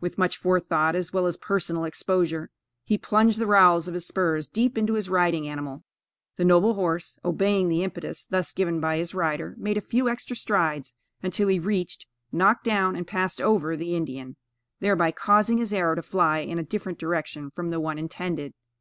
[0.00, 2.50] With much forethought, as well as personal exposure,
[2.82, 5.84] he plunged the rowels of his spurs deep into his riding animal.
[6.34, 10.34] The noble horse, obeying the impetus thus given by his rider, made a few extra
[10.34, 14.34] strides, until he reached, knocked down and passed over the Indian,
[14.80, 18.54] thereby causing his arrow to fly in a different direction from the one intended.